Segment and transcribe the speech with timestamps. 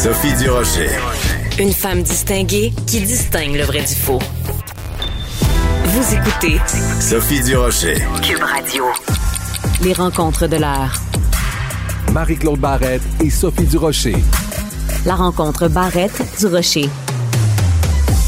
[0.00, 0.90] Sophie Durocher.
[1.58, 4.20] Une femme distinguée qui distingue le vrai du faux.
[5.86, 6.60] Vous écoutez
[7.00, 7.96] Sophie Durocher.
[8.22, 8.84] Cube Radio.
[9.82, 10.92] Les rencontres de l'heure.
[12.12, 14.14] Marie-Claude Barrette et Sophie Durocher.
[15.04, 16.88] La rencontre Barrette-Durocher.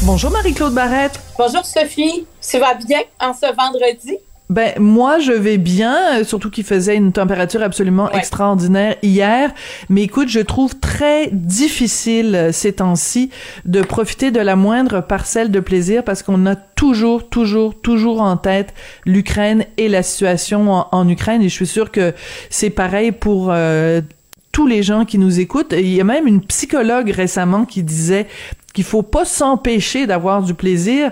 [0.01, 1.21] Bonjour Marie-Claude Barrette.
[1.37, 2.27] Bonjour Sophie.
[2.41, 4.17] Ça va bien en ce vendredi?
[4.51, 9.53] Ben moi je vais bien, euh, surtout qu'il faisait une température absolument extraordinaire hier.
[9.87, 13.29] Mais écoute, je trouve très difficile euh, ces temps-ci
[13.63, 18.35] de profiter de la moindre parcelle de plaisir parce qu'on a toujours, toujours, toujours en
[18.35, 18.73] tête
[19.05, 21.41] l'Ukraine et la situation en, Ukraine.
[21.41, 22.13] Et je suis sûre que
[22.49, 24.01] c'est pareil pour euh,
[24.51, 25.73] tous les gens qui nous écoutent.
[25.77, 28.27] Il y a même une psychologue récemment qui disait
[28.73, 31.11] qu'il faut pas s'empêcher d'avoir du plaisir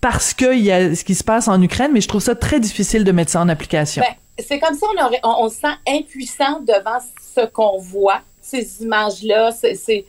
[0.00, 2.60] parce qu'il y a ce qui se passe en Ukraine, mais je trouve ça très
[2.60, 4.02] difficile de mettre ça en application.
[4.02, 4.86] Ben, c'est comme ça
[5.24, 6.98] on, se sent impuissant devant
[7.34, 10.04] ce qu'on voit, ces images-là, c'est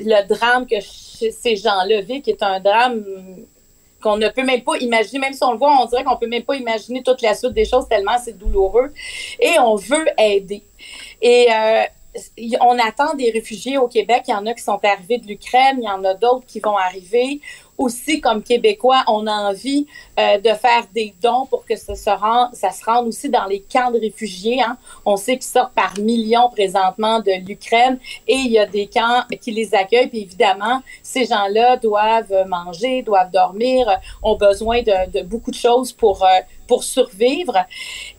[0.00, 3.04] le drame que ces gens-là vivent, qui est un drame
[4.02, 6.28] qu'on ne peut même pas imaginer, même si on le voit, on dirait qu'on peut
[6.28, 8.92] même pas imaginer toute la suite des choses tellement c'est douloureux.
[9.40, 10.62] Et on veut aider.
[11.22, 11.84] Et euh,
[12.60, 14.24] on attend des réfugiés au Québec.
[14.28, 16.60] Il y en a qui sont arrivés de l'Ukraine, il y en a d'autres qui
[16.60, 17.40] vont arriver
[17.78, 19.86] aussi, comme Québécois, on a envie
[20.18, 23.46] euh, de faire des dons pour que ça se, rende, ça se rende aussi dans
[23.46, 24.62] les camps de réfugiés.
[24.62, 24.76] Hein.
[25.04, 29.22] On sait qu'ils sortent par millions présentement de l'Ukraine et il y a des camps
[29.40, 30.08] qui les accueillent.
[30.08, 33.86] Puis évidemment, ces gens-là doivent manger, doivent dormir,
[34.22, 36.28] ont besoin de, de beaucoup de choses pour, euh,
[36.66, 37.56] pour survivre.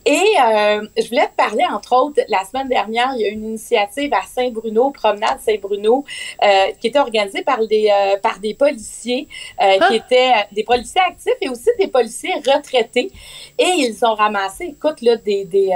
[0.05, 3.43] Et euh, je voulais te parler, entre autres, la semaine dernière, il y a une
[3.43, 6.05] initiative à Saint-Bruno, Promenade Saint-Bruno,
[6.43, 6.47] euh,
[6.79, 9.27] qui était organisée par des, euh, par des policiers,
[9.61, 9.95] euh, qui ah!
[9.95, 13.11] étaient euh, des policiers actifs et aussi des policiers retraités.
[13.57, 15.71] Et ils ont ramassé, écoute, là, des, des,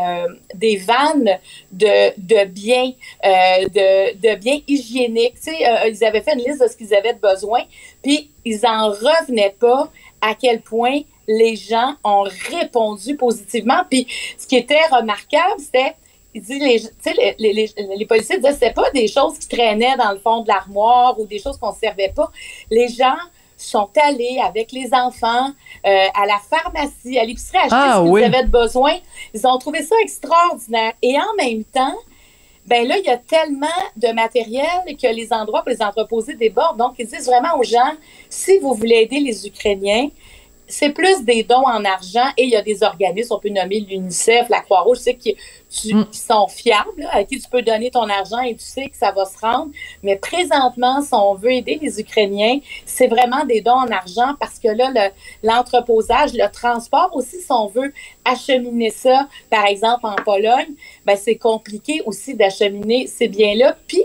[0.54, 1.38] des vannes
[1.72, 2.92] de, de biens,
[3.24, 5.36] de, de biens hygiéniques.
[5.36, 7.62] Tu sais, ils avaient fait une liste de ce qu'ils avaient besoin,
[8.02, 9.90] puis ils en revenaient pas
[10.22, 13.84] à quel point les gens ont répondu positivement.
[13.90, 15.96] Puis ce qui était remarquable, c'était
[16.34, 16.82] il dit les,
[17.40, 20.48] les, les, les, policiers disaient c'est pas des choses qui traînaient dans le fond de
[20.48, 22.30] l'armoire ou des choses qu'on ne servait pas.
[22.70, 23.18] Les gens
[23.62, 25.50] sont allés avec les enfants
[25.86, 28.94] euh, à la pharmacie, à l'épicerie acheter ah, ce qu'ils avaient besoin.
[29.34, 30.94] Ils ont trouvé ça extraordinaire.
[31.02, 31.96] Et en même temps,
[32.66, 36.78] ben là, il y a tellement de matériel que les endroits pour les entreposer débordent.
[36.78, 37.94] Donc, ils disent vraiment aux gens,
[38.30, 40.10] si vous voulez aider les Ukrainiens,
[40.70, 43.80] c'est plus des dons en argent et il y a des organismes, on peut nommer
[43.80, 45.36] l'UNICEF, la Croix-Rouge, tu
[45.70, 46.06] qui, mm.
[46.06, 49.12] qui sont fiables, à qui tu peux donner ton argent et tu sais que ça
[49.12, 49.72] va se rendre.
[50.04, 54.60] Mais présentement, si on veut aider les Ukrainiens, c'est vraiment des dons en argent parce
[54.60, 55.12] que là,
[55.44, 57.94] l'entreposage, le, transport aussi, si on veut
[58.26, 60.74] acheminer ça, par exemple en Pologne,
[61.06, 63.76] ben c'est compliqué aussi d'acheminer ces biens-là.
[63.88, 64.04] Puis,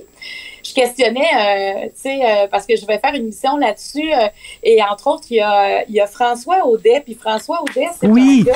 [0.64, 4.12] je questionnais, euh, tu sais, euh, parce que je vais faire une mission là-dessus.
[4.12, 4.28] Euh,
[4.62, 7.02] et entre autres, il y a, il y a François Audet.
[7.04, 8.46] Puis François Audet, c'est oui.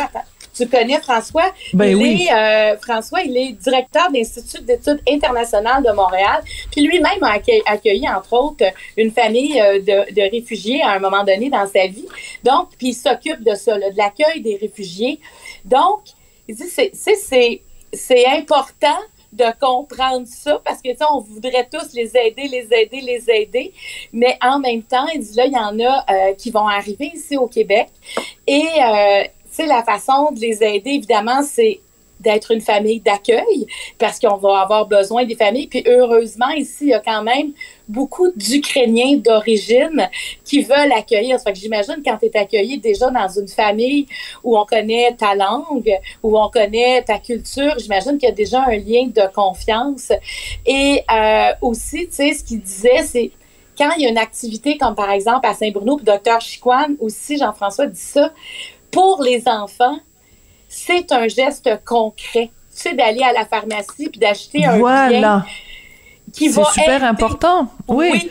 [0.54, 1.52] tu connais François?
[1.74, 2.28] Ben il oui.
[2.30, 6.42] est, François, il est directeur de l'Institut d'études internationales de Montréal.
[6.72, 8.64] Puis lui-même a accueilli, entre autres,
[8.96, 12.06] une famille de, de, réfugiés à un moment donné dans sa vie.
[12.42, 15.20] Donc, puis il s'occupe de ça, de l'accueil des réfugiés.
[15.64, 16.00] Donc,
[16.48, 16.64] il dit,
[17.92, 18.98] c'est important
[19.38, 23.30] de comprendre ça parce que, tu sais, on voudrait tous les aider, les aider, les
[23.30, 23.72] aider.
[24.12, 27.36] Mais en même temps, il dit là, y en a euh, qui vont arriver ici
[27.36, 27.88] au Québec.
[28.46, 31.80] Et, euh, tu sais, la façon de les aider, évidemment, c'est
[32.20, 33.66] d'être une famille d'accueil
[33.98, 35.66] parce qu'on va avoir besoin des familles.
[35.66, 37.52] Puis heureusement, ici, il y a quand même
[37.88, 40.08] beaucoup d'Ukrainiens d'origine
[40.44, 41.40] qui veulent accueillir.
[41.40, 44.06] Ça que j'imagine quand tu es accueilli déjà dans une famille
[44.44, 45.92] où on connaît ta langue,
[46.22, 50.12] où on connaît ta culture, j'imagine qu'il y a déjà un lien de confiance.
[50.66, 53.30] Et euh, aussi, tu sais, ce qu'il disait, c'est
[53.76, 56.40] quand il y a une activité comme par exemple à Saint-Bruno, puis Dr.
[56.40, 58.32] Chiquan aussi, Jean-François dit ça,
[58.90, 59.98] pour les enfants,
[60.68, 62.50] c'est un geste concret.
[62.74, 65.44] Tu sais, d'aller à la pharmacie puis d'acheter un voilà.
[66.32, 67.68] qui va C'est super important.
[67.88, 68.10] oui.
[68.12, 68.30] Oui,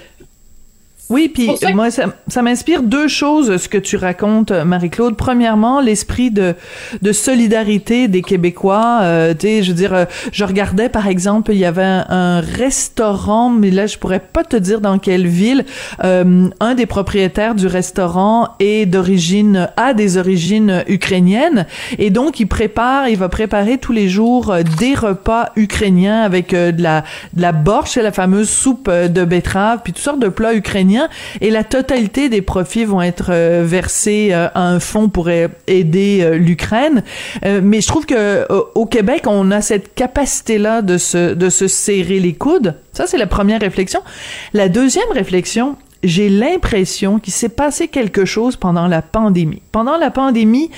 [1.29, 5.15] puis moi, ça, ça m'inspire deux choses, ce que tu racontes, Marie-Claude.
[5.15, 6.55] Premièrement, l'esprit de,
[7.01, 8.99] de solidarité des Québécois.
[9.01, 12.41] Euh, tu sais, je veux dire, euh, je regardais, par exemple, il y avait un,
[12.41, 15.65] restaurant, mais là, je pourrais pas te dire dans quelle ville.
[16.03, 21.65] Euh, un des propriétaires du restaurant est d'origine, a des origines ukrainiennes,
[21.97, 26.51] et donc il prépare, il va préparer tous les jours euh, des repas ukrainiens avec
[26.51, 27.03] de la
[27.33, 30.96] de la borche, la fameuse soupe de betterave, puis toutes sortes de plats ukrainiens
[31.41, 33.31] et la totalité des profits vont être
[33.63, 37.03] versés à un fonds pour aider l'Ukraine.
[37.43, 38.45] mais je trouve que
[38.75, 42.75] au Québec, on a cette capacité-là de se, de se serrer les coudes.
[42.93, 44.01] Ça, c'est la première réflexion.
[44.53, 49.61] La deuxième réflexion, j'ai l'impression qu'il s'est passé quelque chose pendant la pandémie.
[49.71, 50.69] Pendant la pandémie,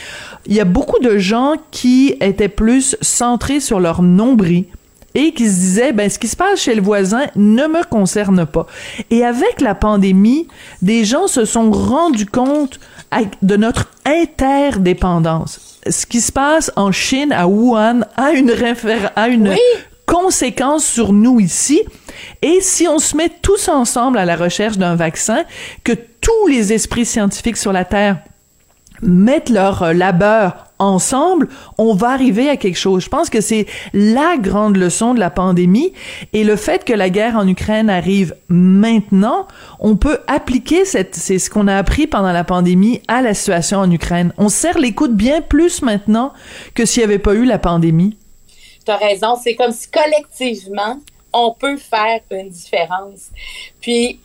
[0.46, 4.66] il y a beaucoup de gens qui étaient plus centrés sur leur nombril
[5.16, 8.46] et qui se disaient ben ce qui se passe chez le voisin ne me concerne
[8.46, 8.68] pas.
[9.10, 10.48] Et avec la pandémie,
[10.82, 12.80] des gens se sont rendus compte
[13.42, 15.80] de notre interdépendance.
[15.90, 18.54] Ce qui se passe en Chine, à Wuhan, a une,
[19.16, 19.56] a une
[20.06, 21.82] conséquence sur nous ici.
[22.42, 25.44] Et si on se met tous ensemble à la recherche d'un vaccin,
[25.84, 28.18] que tous les esprits scientifiques sur la Terre
[29.02, 33.04] mettent leur euh, labeur ensemble, on va arriver à quelque chose.
[33.04, 35.94] Je pense que c'est la grande leçon de la pandémie
[36.34, 39.48] et le fait que la guerre en Ukraine arrive maintenant,
[39.80, 43.80] on peut appliquer cette, c'est ce qu'on a appris pendant la pandémie à la situation
[43.80, 44.34] en Ukraine.
[44.38, 46.34] On serre les coudes bien plus maintenant
[46.74, 48.18] que s'il n'y avait pas eu la pandémie.
[48.86, 50.98] Tu as raison, c'est comme si collectivement,
[51.34, 53.30] on peut faire une différence.
[53.82, 54.20] Puis,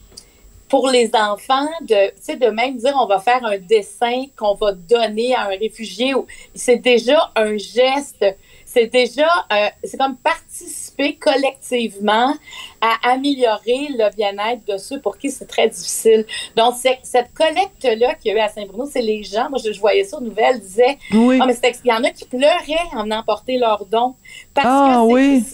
[0.75, 5.33] pour les enfants, de, de même dire on va faire un dessin qu'on va donner
[5.33, 6.13] à un réfugié,
[6.53, 8.25] c'est déjà un geste,
[8.65, 12.35] c'est déjà, euh, c'est comme participer collectivement
[12.81, 16.27] à améliorer le bien-être de ceux pour qui c'est très difficile.
[16.57, 16.75] Donc,
[17.05, 20.17] cette collecte-là qu'il y a eu à Saint-Bruno, c'est les gens, moi je, voyais ça
[20.19, 21.39] aux nouvelles, disaient, oui.
[21.41, 21.55] Ah, mais
[21.85, 24.17] il y en a qui pleuraient en emporter leurs dons.
[24.53, 25.45] Parce ah, que oui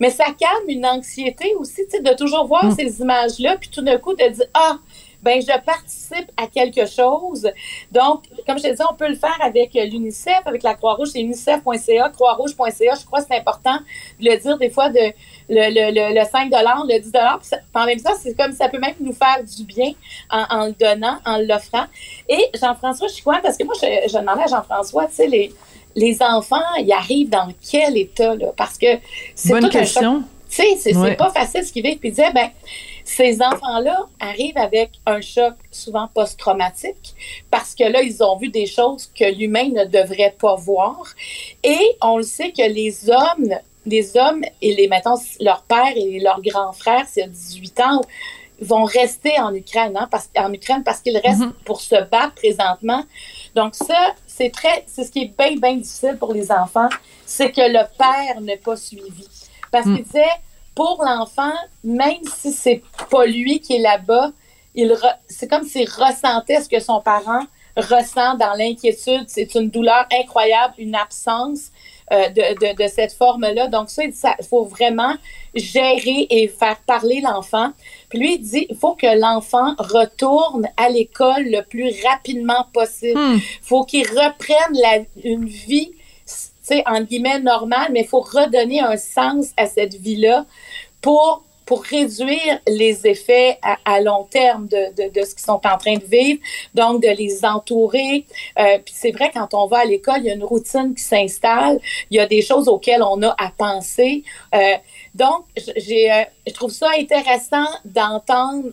[0.00, 2.74] mais ça calme une anxiété aussi, de toujours voir mm.
[2.76, 4.78] ces images-là, puis tout d'un coup de dire ah
[5.26, 7.50] ben je participe à quelque chose.
[7.90, 11.20] Donc, comme je te disais, on peut le faire avec l'UNICEF, avec la Croix-Rouge, c'est
[11.20, 12.94] unicef.ca, croix-rouge.ca.
[12.94, 13.76] Je crois que c'est important
[14.20, 15.00] de le dire des fois de
[15.48, 18.94] le, le, le, 5 le 10 puis en même temps, c'est comme ça peut même
[19.00, 19.92] nous faire du bien
[20.30, 21.86] en, le donnant, en l'offrant.
[22.28, 25.26] Et Jean-François je suis quoi parce que moi, je, je demandais à Jean-François, tu sais,
[25.26, 25.52] les
[25.96, 28.52] les enfants, ils arrivent dans quel état, là?
[28.56, 28.86] Parce que
[29.34, 30.22] c'est Bonne question.
[30.48, 31.98] Tu sais, c'est pas facile ce qu'ils vivent.
[31.98, 32.50] Puis disait, ben,
[33.04, 37.14] ces enfants-là arrivent avec un choc souvent post-traumatique
[37.50, 41.02] parce que là, ils ont vu des choses que l'humain ne devrait pas voir.
[41.64, 43.54] Et on le sait que les hommes,
[43.86, 48.00] les hommes et les, mettons, leur père et leur grand frère, c'est 18 ans,
[48.60, 51.64] vont rester en Ukraine, hein, parce, en Ukraine parce qu'ils restent mm-hmm.
[51.64, 53.04] pour se battre présentement.
[53.54, 56.88] Donc ça, c'est très, c'est ce qui est bien, bien difficile pour les enfants,
[57.24, 59.26] c'est que le père n'est pas suivi.
[59.70, 60.02] Parce qu'il mm.
[60.04, 60.24] disait,
[60.74, 64.30] pour l'enfant, même si c'est pas lui qui est là-bas,
[65.28, 69.24] c'est comme s'il ressentait ce que son parent ressent dans l'inquiétude.
[69.28, 71.70] C'est une douleur incroyable, une absence.
[72.12, 73.66] Euh, de, de, cette forme-là.
[73.66, 75.16] Donc, ça, il faut vraiment
[75.56, 77.72] gérer et faire parler l'enfant.
[78.08, 83.18] Puis lui, il dit, il faut que l'enfant retourne à l'école le plus rapidement possible.
[83.18, 83.40] Il hmm.
[83.60, 85.90] faut qu'il reprenne la, une vie,
[86.26, 86.32] tu
[86.62, 90.46] sais, en guillemets, normale, mais il faut redonner un sens à cette vie-là
[91.00, 95.96] pour pour réduire les effets à, long terme de, de, ce qu'ils sont en train
[95.96, 96.40] de vivre,
[96.74, 98.24] donc de les entourer.
[98.58, 101.02] Euh, puis c'est vrai, quand on va à l'école, il y a une routine qui
[101.02, 101.80] s'installe,
[102.10, 104.22] il y a des choses auxquelles on a à penser.
[104.54, 104.74] Euh,
[105.14, 105.44] donc,
[105.76, 108.70] j'ai, euh, je trouve ça intéressant d'entendre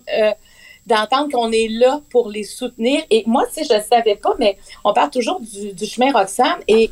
[0.86, 3.04] d'entendre qu'on est là pour les soutenir.
[3.10, 6.60] Et moi, tu sais, je ne savais pas, mais on parle toujours du, chemin Roxane
[6.68, 6.92] et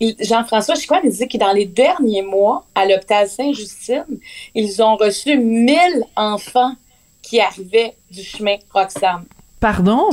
[0.00, 4.18] Jean-François Chicoine il dit que dans les derniers mois, à l'hôpital Saint-Justine,
[4.54, 6.74] ils ont reçu 1000 enfants
[7.22, 9.24] qui arrivaient du chemin Roxham.
[9.58, 10.08] Pardon?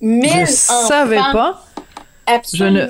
[0.00, 1.62] 1000 Je savais pas.
[2.26, 2.88] Absolument.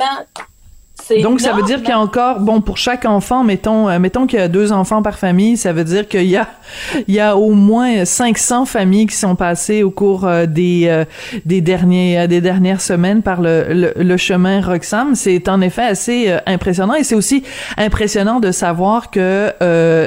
[1.23, 4.27] Donc, ça veut dire qu'il y a encore, bon, pour chaque enfant, mettons, euh, mettons
[4.27, 6.49] qu'il y a deux enfants par famille, ça veut dire qu'il y a,
[7.09, 11.05] il y a au moins 500 familles qui sont passées au cours euh, des, euh,
[11.45, 15.15] des derniers, des dernières semaines par le, le, chemin Roxham.
[15.15, 17.43] C'est en effet assez impressionnant et c'est aussi
[17.77, 19.53] impressionnant de savoir que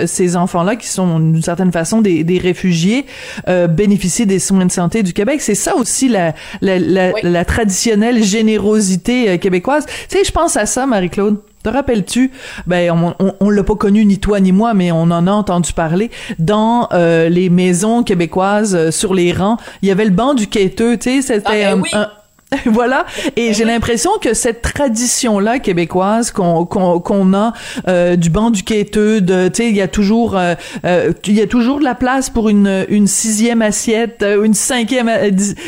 [0.06, 3.06] ces enfants-là, qui sont d'une certaine façon des, des réfugiés,
[3.70, 5.42] bénéficient des soins de santé du Québec.
[5.42, 9.86] C'est ça aussi la, la, la, la traditionnelle générosité québécoise.
[10.10, 11.38] Tu sais, je pense à ça, Marie-Claude?
[11.64, 12.32] Te rappelles-tu?
[12.68, 15.72] Ben, on, on, l'a pas connu ni toi ni moi, mais on en a entendu
[15.72, 16.12] parler.
[16.38, 20.48] Dans euh, les maisons québécoises, euh, sur les rangs, il y avait le banc du
[20.48, 22.10] quêteux, tu sais, c'était ah, ben un
[22.66, 23.06] voilà.
[23.36, 27.54] Et j'ai l'impression que cette tradition-là québécoise qu'on qu'on a
[27.88, 30.56] euh, du banc du quêteux, de tu sais, il y a toujours euh,
[30.86, 35.10] euh, il y a toujours de la place pour une une sixième assiette, une cinquième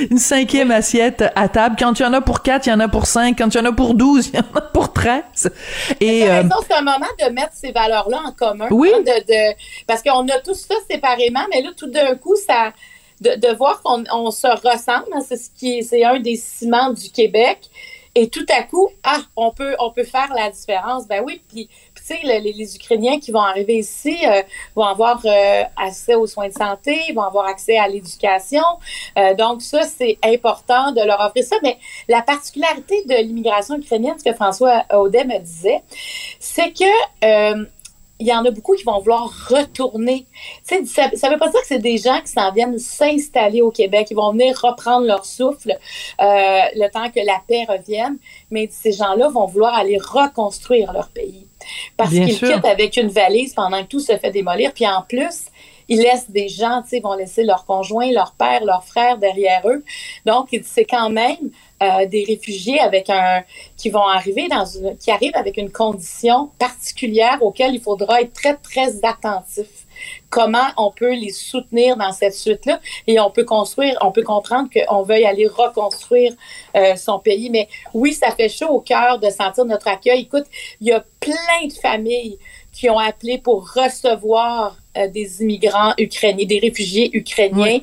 [0.09, 1.75] une cinquième assiette à table.
[1.77, 3.37] Quand il y en a pour quatre, il y en a pour cinq.
[3.37, 5.51] Quand il y en a pour douze, il y en a pour treize.
[5.99, 8.67] Et c'est un moment de mettre ces valeurs-là en commun.
[8.71, 8.91] Oui.
[8.93, 9.55] Hein, de, de,
[9.87, 12.73] parce qu'on a tout ça séparément, mais là tout d'un coup ça
[13.21, 17.09] de, voir qu'on on se ressemble, hein, c'est ce qui c'est un des ciments du
[17.09, 17.69] Québec.
[18.17, 21.05] Et tout à coup, ah, on peut, on peut faire la différence.
[21.05, 24.41] Ben oui, puis, tu sais, les, les, Ukrainiens qui vont arriver ici euh,
[24.73, 28.63] vont avoir euh, accès aux soins de santé, vont avoir accès à l'éducation.
[29.17, 31.57] Euh, donc ça, c'est important de leur offrir ça.
[31.61, 35.83] Mais la particularité de l'immigration ukrainienne, ce que François Audet me disait,
[36.39, 37.65] c'est que
[38.19, 40.25] il y en a beaucoup qui vont vouloir retourner.
[40.63, 44.07] ça ne veut pas dire que c'est des gens qui s'en viennent s'installer au Québec.
[44.09, 45.71] Ils vont venir reprendre leur souffle
[46.21, 48.17] euh, le temps que la paix revienne.
[48.51, 51.45] Mais ces gens-là vont vouloir aller reconstruire leur pays.
[51.97, 54.71] Parce qu'ils quittent avec une valise pendant que tout se fait démolir.
[54.73, 55.45] Puis en plus,
[55.87, 59.61] ils laissent des gens, tu sais, vont laisser leur conjoint, leur père, leur frère derrière
[59.67, 59.83] eux.
[60.25, 61.51] Donc, c'est quand même
[61.83, 63.43] euh, des réfugiés avec un
[63.75, 68.33] qui vont arriver dans une qui arrivent avec une condition particulière auquel il faudra être
[68.33, 69.67] très très attentif.
[70.29, 72.79] Comment on peut les soutenir dans cette suite-là?
[73.07, 76.33] Et on peut construire, on peut comprendre qu'on veuille aller reconstruire
[76.75, 77.49] euh, son pays.
[77.49, 80.21] Mais oui, ça fait chaud au cœur de sentir notre accueil.
[80.21, 80.45] Écoute,
[80.81, 82.37] il y a plein de familles
[82.75, 87.79] qui ont appelé pour recevoir euh, des immigrants ukrainiens, des réfugiés ukrainiens.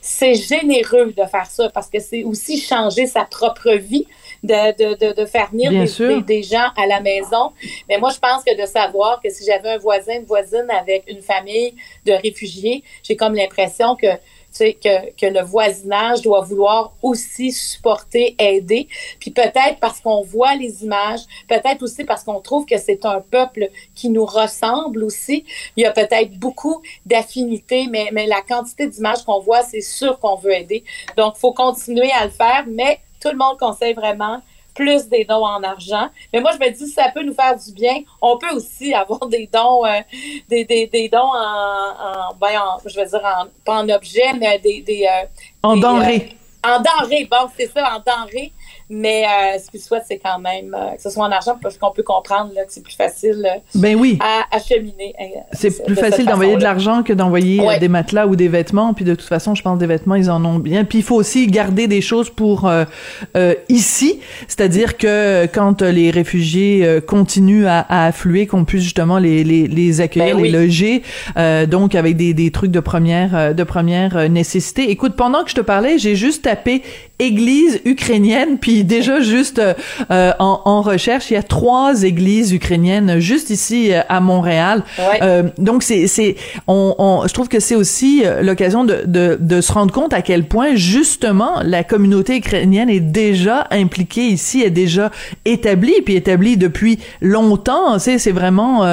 [0.00, 4.06] C'est généreux de faire ça parce que c'est aussi changer sa propre vie.
[4.42, 7.52] De, de, de, faire venir des, des, gens à la maison.
[7.90, 11.04] Mais moi, je pense que de savoir que si j'avais un voisin, une voisine avec
[11.08, 11.74] une famille
[12.06, 14.06] de réfugiés, j'ai comme l'impression que
[14.58, 18.88] que, que le voisinage doit vouloir aussi supporter, aider.
[19.18, 23.20] Puis peut-être parce qu'on voit les images, peut-être aussi parce qu'on trouve que c'est un
[23.20, 25.44] peuple qui nous ressemble aussi.
[25.76, 30.18] Il y a peut-être beaucoup d'affinités, mais, mais la quantité d'images qu'on voit, c'est sûr
[30.18, 30.84] qu'on veut aider.
[31.16, 34.40] Donc, il faut continuer à le faire, mais tout le monde conseille vraiment
[34.80, 36.08] plus des dons en argent.
[36.32, 39.26] Mais moi, je me dis, ça peut nous faire du bien, on peut aussi avoir
[39.28, 40.00] des dons, euh,
[40.48, 44.80] des, des, des, dons en, ben, je veux dire, en, pas en objet, mais des...
[44.80, 45.26] des euh,
[45.62, 46.30] en denrées.
[46.64, 48.52] Euh, en denrées, bon, c'est ça, en denrées.
[48.92, 51.78] Mais euh, ce qu'ils souhaitent, c'est quand même euh, que ce soit en argent parce
[51.78, 54.18] qu'on peut comprendre là, que c'est plus facile euh, ben oui.
[54.20, 55.14] à acheminer.
[55.52, 58.92] c'est plus facile d'envoyer de l'argent que d'envoyer des matelas ou des vêtements.
[58.92, 60.84] Puis de toute façon, je pense des vêtements, ils en ont bien.
[60.84, 62.70] Puis il faut aussi garder des choses pour
[63.68, 70.00] ici, c'est-à-dire que quand les réfugiés continuent à, affluer, qu'on puisse justement les, les, les
[70.00, 71.02] accueillir, ben les loger,
[71.68, 74.90] donc avec des, des trucs de première de première nécessité.
[74.90, 76.82] Écoute, pendant que je te parlais, j'ai juste tapé
[77.20, 79.74] église ukrainienne, puis déjà juste euh,
[80.10, 84.82] euh, en, en, recherche, il y a trois églises ukrainiennes juste ici euh, à Montréal.
[85.22, 86.36] Euh, donc c'est c'est
[86.66, 90.22] on, on, je trouve que c'est aussi l'occasion de, de, de se rendre compte à
[90.22, 95.10] quel point justement la communauté ukrainienne est déjà impliquée ici, est déjà
[95.44, 97.98] établie, puis établie depuis longtemps.
[97.98, 98.84] C'est c'est vraiment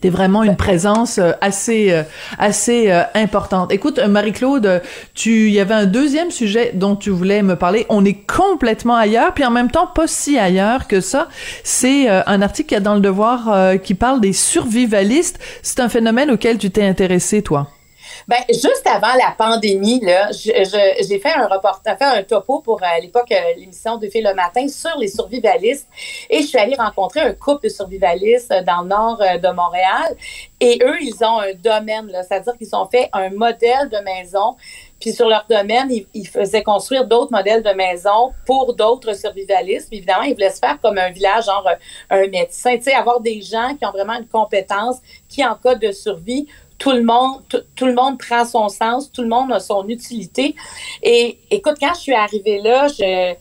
[0.00, 2.02] T'es vraiment une présence euh, assez euh,
[2.38, 3.72] assez euh, importante.
[3.72, 4.82] Écoute, Marie-Claude,
[5.14, 7.86] tu il y avait un deuxième sujet dont tu voulais me parler.
[7.88, 11.28] On est complètement ailleurs, puis en même temps pas si ailleurs que ça.
[11.64, 15.38] C'est un article qu'il y a dans le Devoir qui parle des survivalistes.
[15.62, 17.68] C'est un phénomène auquel tu t'es intéressé, toi?
[18.28, 22.98] Ben, juste avant la pandémie, là, j'ai fait un reportage, fait un topo pour à
[22.98, 25.88] l'époque l'émission de Fait le matin sur les survivalistes.
[26.30, 30.16] Et je suis allée rencontrer un couple de survivalistes dans le nord euh, de Montréal.
[30.60, 34.56] Et eux, ils ont un domaine, c'est-à-dire qu'ils ont fait un modèle de maison.
[35.00, 39.92] Puis sur leur domaine, ils, faisaient construire d'autres modèles de maisons pour d'autres survivalistes.
[39.92, 41.68] Évidemment, ils voulaient se faire comme un village, genre
[42.08, 44.96] un médecin, tu sais, avoir des gens qui ont vraiment une compétence,
[45.28, 46.46] qui en cas de survie
[46.78, 50.54] tout le monde, tout, le monde prend son sens, tout le monde a son utilité.
[51.02, 53.34] Et écoute, quand je suis arrivée là, je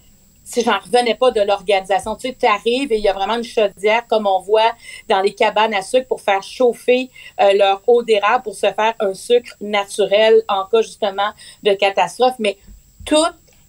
[0.45, 2.15] si j'en revenais pas de l'organisation.
[2.15, 4.73] Tu sais, arrives et il y a vraiment une chaudière comme on voit
[5.09, 7.09] dans les cabanes à sucre pour faire chauffer
[7.41, 11.31] euh, leur eau d'érable pour se faire un sucre naturel en cas justement
[11.63, 12.35] de catastrophe.
[12.37, 12.57] Mais
[13.05, 13.15] tout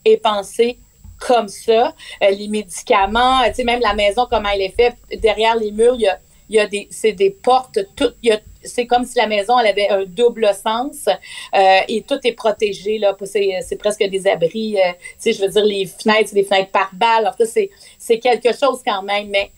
[0.04, 0.78] est pensé
[1.18, 1.94] comme ça.
[2.22, 5.94] Euh, les médicaments, tu sais, même la maison, comment elle est faite, derrière les murs,
[5.94, 6.20] il y a,
[6.50, 9.58] y a des, c'est des portes, tout, il y a c'est comme si la maison
[9.58, 13.16] elle avait un double sens euh, et tout est protégé là.
[13.24, 16.90] C'est presque des abris euh, tu sais je veux dire les fenêtres des fenêtres par
[16.92, 17.26] balle.
[17.26, 19.28] Alors c'est c'est quelque chose quand même.
[19.28, 19.50] Mais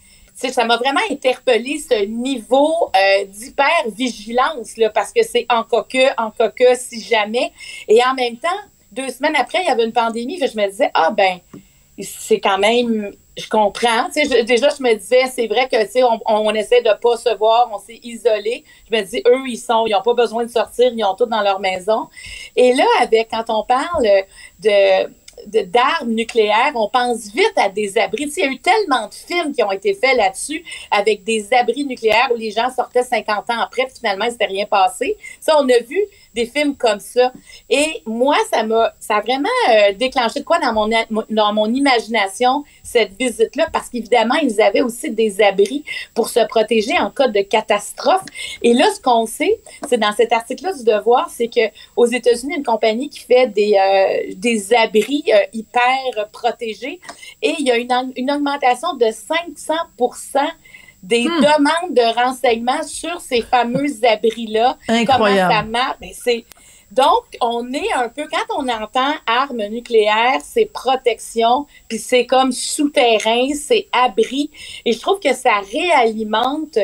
[0.53, 6.63] ça m'a vraiment interpellé ce niveau euh, d'hyper-vigilance, parce que c'est en coque, en coque,
[6.77, 7.53] si jamais.
[7.89, 8.49] Et en même temps,
[8.93, 11.41] deux semaines après, il y avait une pandémie, je me disais, ah ben,
[12.01, 14.09] c'est quand même je comprends.
[14.45, 17.79] déjà, je me disais, c'est vrai que on, on essaie de pas se voir, on
[17.79, 18.65] s'est isolé.
[18.91, 21.27] Je me dis, eux, ils sont, ils n'ont pas besoin de sortir, ils ont tout
[21.27, 22.09] dans leur maison.
[22.57, 24.05] Et là, avec quand on parle
[24.59, 25.09] de
[25.47, 28.31] d'armes nucléaires, on pense vite à des abris.
[28.37, 31.85] il y a eu tellement de films qui ont été faits là-dessus avec des abris
[31.85, 35.17] nucléaires où les gens sortaient 50 ans après, finalement, il s'était rien passé.
[35.41, 35.99] Ça, on a vu
[36.35, 37.33] des films comme ça.
[37.69, 40.89] Et moi, ça m'a, ça a vraiment euh, déclenché de quoi dans mon,
[41.31, 46.99] dans mon imagination, cette visite-là, parce qu'évidemment, ils avaient aussi des abris pour se protéger
[46.99, 48.23] en cas de catastrophe.
[48.63, 52.55] Et là, ce qu'on sait, c'est dans cet article-là du Devoir, c'est que aux États-Unis,
[52.57, 57.01] une compagnie qui fait des, euh, des abris hyper protégés,
[57.43, 60.49] et il y a une, une augmentation de 500%
[61.03, 61.41] des hmm.
[61.41, 64.79] demandes de renseignements sur ces fameux abris-là.
[65.07, 65.63] Comment ça?
[66.01, 66.45] Ben, c'est...
[66.91, 72.51] Donc, on est un peu, quand on entend armes nucléaires, c'est protection, puis c'est comme
[72.51, 74.51] souterrain, c'est abri.
[74.87, 76.79] Et je trouve que ça réalimente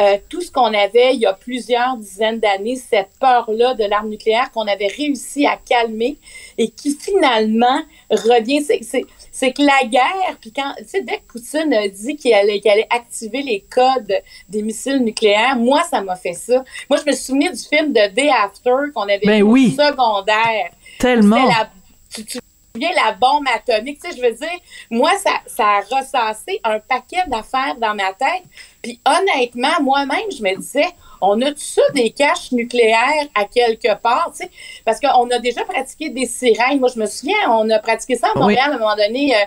[0.00, 4.08] euh, tout ce qu'on avait il y a plusieurs dizaines d'années, cette peur-là de l'arme
[4.08, 6.16] nucléaire qu'on avait réussi à calmer
[6.56, 8.62] et qui finalement revient.
[8.64, 12.60] C'est que la guerre, puis quand, tu sais, dès que Poutine a dit qu'il allait,
[12.66, 14.14] allait, activer les codes
[14.48, 16.64] des missiles nucléaires, moi, ça m'a fait ça.
[16.88, 20.70] Moi, je me souviens du film de Day After qu'on avait ben vu au secondaire.
[20.98, 21.48] Tellement.
[22.14, 22.38] tu, tu
[22.74, 24.58] la bombe atomique, tu sais, je veux dire,
[24.90, 28.44] moi, ça, ça a ressassé un paquet d'affaires dans ma tête.
[28.82, 30.88] Puis honnêtement, moi-même, je me disais,
[31.22, 34.50] on a tout ça des caches nucléaires à quelque part, tu sais,
[34.84, 36.80] parce qu'on a déjà pratiqué des sirènes.
[36.80, 39.32] Moi, je me souviens, on a pratiqué ça à Montréal à un moment donné.
[39.34, 39.38] Euh,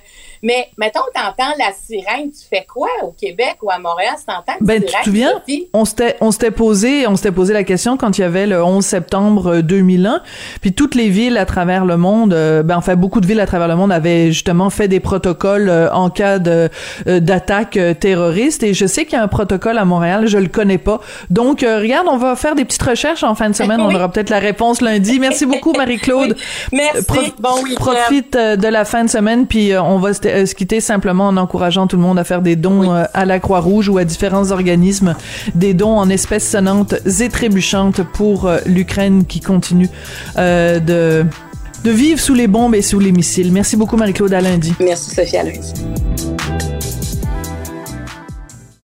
[0.41, 4.13] mais mettons, t'entends la sirène, tu fais quoi au Québec ou à Montréal?
[4.17, 5.41] Si t'entends ben, Tu te souviens,
[5.73, 8.63] on s'était, on s'était posé, on s'était posé la question quand il y avait le
[8.63, 10.21] 11 septembre 2001,
[10.61, 13.47] puis toutes les villes à travers le monde, euh, ben enfin beaucoup de villes à
[13.47, 16.69] travers le monde avaient justement fait des protocoles euh, en cas de
[17.05, 18.63] d'attaque terroriste.
[18.63, 21.63] Et je sais qu'il y a un protocole à Montréal, je le connais pas, donc
[21.63, 23.81] euh, regarde, on va faire des petites recherches en fin de semaine.
[23.85, 25.19] On aura peut-être la réponse lundi.
[25.19, 26.35] Merci beaucoup, Marie-Claude.
[26.71, 27.33] Merci.
[27.39, 31.27] bon profite euh, de la fin de semaine, puis euh, on va se, quitter simplement
[31.27, 34.51] en encourageant tout le monde à faire des dons à la Croix-Rouge ou à différents
[34.51, 35.15] organismes,
[35.55, 39.89] des dons en espèces sonnantes et trébuchantes pour l'Ukraine qui continue
[40.37, 41.25] de
[41.85, 43.51] de vivre sous les bombes et sous les missiles.
[43.51, 44.73] Merci beaucoup, Marie-Claude, à lundi.
[44.79, 46.34] Merci, Sophie, à lundi.